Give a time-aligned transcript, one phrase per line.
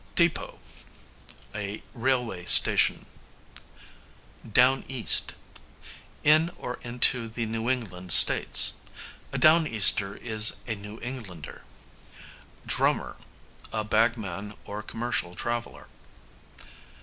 [0.15, 0.57] Depot,
[1.53, 3.05] a railway station.
[4.51, 5.35] Down east,
[6.23, 8.73] in or into the New England States.
[9.31, 11.65] A down easter is a New Englander.
[12.65, 13.17] Drummer,
[13.71, 15.85] a bagman or commercial traveller.